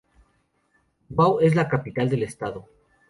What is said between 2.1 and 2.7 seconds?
estado.